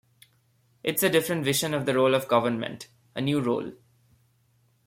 [0.83, 3.73] It's a different vision of the role of government, a new role.